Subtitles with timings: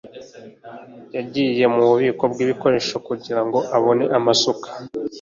[1.15, 4.67] Yagiye mububiko bwibikoresho kugirango abone amasuka.